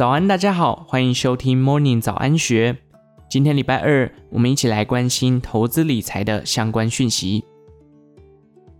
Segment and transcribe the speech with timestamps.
[0.00, 2.74] 早安，大家好，欢迎收听 Morning 早安学。
[3.28, 7.44] 今天礼拜二，我们一起来关心投资理财的相关讯息。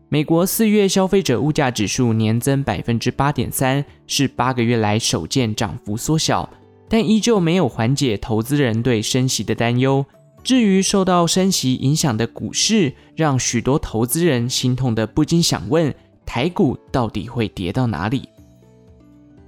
[0.09, 6.49] 美国四月消费者物价指数年增百分之八点三，是八个月来首见涨幅缩小，
[6.89, 10.03] 但依旧没有缓解投资人对升息的担忧。
[10.43, 18.30] 至于受到升息影响的股市，让许多投资人心痛的不禁想问：台股到底会跌到哪里？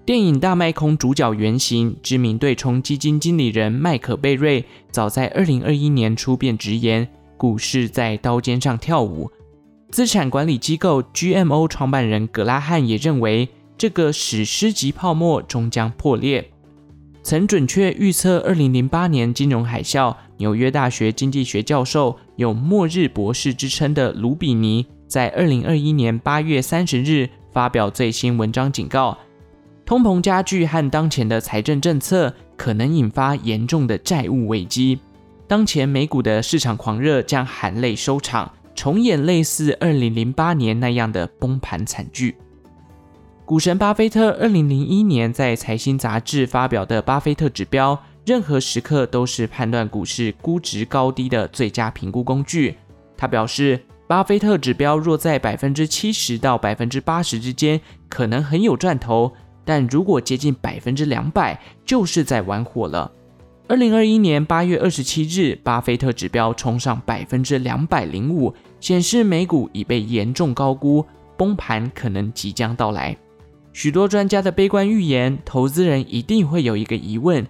[0.04, 7.06] 电影《大卖空》主角原型、知名对冲基金经理人麦可贝瑞，早在二零二一年初便直言，
[7.36, 9.30] 股市在刀尖上跳舞。
[9.92, 13.48] 资产管理机构 GMO 创办人葛拉汉也认为，
[13.78, 16.50] 这个史诗级泡沫终将破裂。
[17.22, 29.16] 曾准确预测二零零八年金融海啸，纽约大学经济学教授、有“末日博士”之称的卢比尼，在二零二一年八月三十日发表最新文章，警告。
[29.92, 34.98] 通膨加剧和当前的财政政策可能引发严重的债务危机。
[35.46, 42.38] 当前美股的市场狂热将含泪收场，重演类似2008年那样的崩盘惨剧。
[43.44, 52.76] 股神巴菲特2001年在财新杂志发表的巴菲特指标，任何时刻都是判断股市估值高低的最佳评估工具。
[53.14, 59.30] 他表示，巴菲特指标若在百分之七十到百分之八十之间，可能很有赚头。
[59.64, 63.10] 但如果接近百分之两百，就是在玩火了。
[63.68, 71.04] 二零二一年八月二十七日，巴菲特指标冲上百分之两百零五，显示美股已被严重高估，
[71.36, 73.16] 崩盘可能即将到来。
[73.72, 77.46] 许多专家的悲观预言，投资人一定会有一个疑问：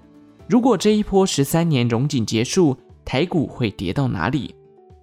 [0.47, 4.55] 如果这一波十三年融景结束，台股会跌到哪里？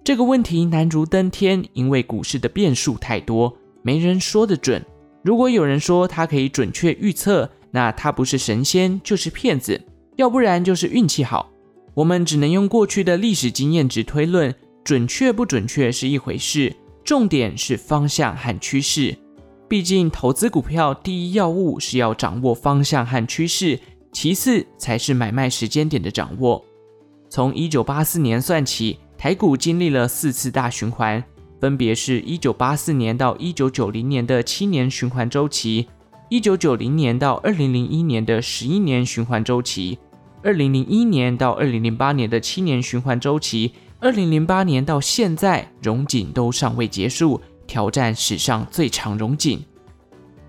[0.02, 4.82] 这个问题难如登天，因为股市的变数太多，没人说得准。
[5.22, 9.80] 如果有人说他可以准确预测，那他不是神仙就是骗子，
[10.16, 11.50] 要不然就是运气好。
[11.94, 19.16] 我们只能用过去的历史经验值推论，准确不准确是一回事，重点是方向和趋势。
[19.68, 23.78] 毕竟投资股票第一要务是要掌握方向和趋势，
[24.12, 26.64] 其次才是买卖时间点的掌握。
[27.28, 31.22] 从一九八四年算起，台股经历了四次大循环。
[31.60, 35.86] 分别是一九八四年到一九九零年的七年循环周期，
[36.30, 39.98] 一九九零年到二零零一年的十一年循环周期，
[40.42, 49.62] 二零零一年到二零零八年的七年循环周期，二零零八年到现在荣景都尚未结束，挑战史上最长荣景。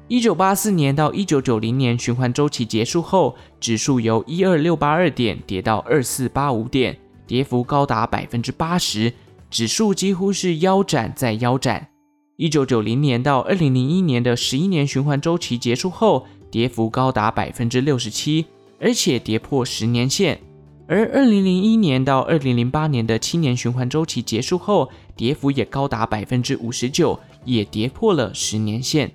[0.08, 6.98] 一九八四年到一九九零年循环周期结束后，指数由一二六八二点跌到二四八五点，
[7.28, 9.12] 跌幅高达百分之八十。
[9.52, 11.90] 指数几乎是腰斩再腰斩。
[12.38, 18.46] 一九九零年到二零零一年的十一年循环周期结束后，跌幅高达百分之六十七，
[18.80, 20.40] 而且跌破十年线。
[20.88, 29.12] 而二零零一年到二零零八年的七年循环周期结束后，跌幅也高达百分之五十九，也跌破了十年线。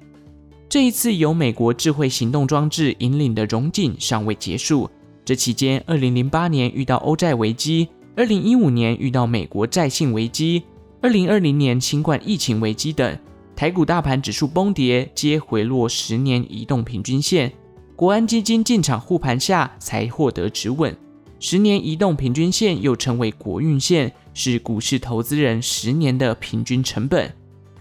[0.68, 4.90] 这一次由美国智慧行动装置引领的融景尚未结束。
[5.24, 7.88] 这期间，二零零八年遇到欧债危机。
[8.16, 10.62] 二零一五年遇到美国债信危机，
[11.02, 13.18] 二零二零年新冠疫情危机等，
[13.54, 17.52] 台股大盘指数崩跌，皆回落十年移动平均线。
[17.94, 20.96] 国安基金进场护盘下，才获得止稳。
[21.38, 27.30] 十年移动平均线又称为国运线，是股市投资人十年的平均成本。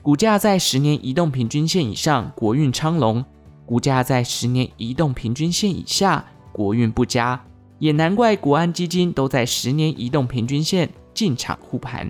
[0.02, 3.24] 股价在十年移动平均线以上，国运昌隆；
[3.66, 7.42] 股价在十年移动平均线以下，国运不佳。
[7.80, 12.10] 也难怪国安基金都在十年移动平均线进场护盘。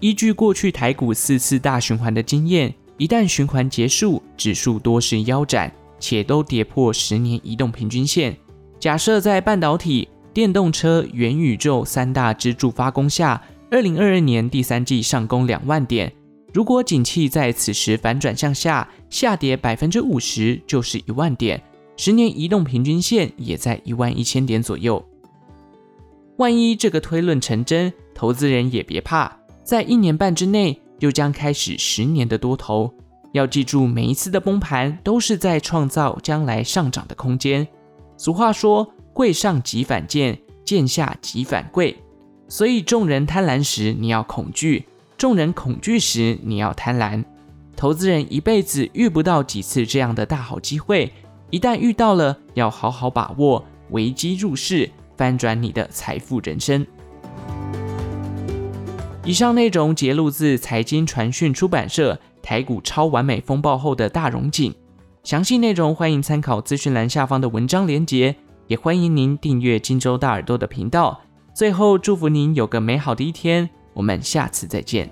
[0.00, 8.36] 依据过去台股四次大循环的经验，一旦循环结束，指数多是腰斩，且都跌破十年移动平均线。
[8.78, 16.12] 假设在半导体、电动车、元宇宙三大支柱发功下，二零二二年第三季上攻两万点，
[16.54, 21.60] 如果景气在此时反转向下，下跌百分之五十，就是一万点。
[21.98, 25.04] 十年移动平均线也在一万一千点左右。
[26.36, 29.32] 万一这个推论成真，投资人也别怕，
[29.64, 32.94] 在一年半之内又将开始十年的多头。
[33.32, 37.66] 要记住，每一次的崩盘都是在创造将来上涨的空间。
[38.16, 41.96] 俗话说：“贵上即反贱，贱下即反贵。”
[42.46, 44.84] 所以众人贪婪时，你要恐惧；
[45.16, 47.24] 众人恐惧时，你要贪婪。
[47.74, 51.12] 投资人一辈子遇不到几次这样的大好机会。
[51.50, 56.86] 一旦遇到了，要好好把握，危机入市，翻转你的财富人生。
[59.24, 64.74] 以上内容节录自财经传讯出版社台股超完美风暴后的大荣景，
[65.22, 68.36] 详细内容欢迎参考资讯栏下方的文章连结。
[68.66, 71.22] 也欢迎您订阅金州大耳朵的频道。
[71.54, 75.10] 最后，祝福您有个美好的一天，我们下次再见。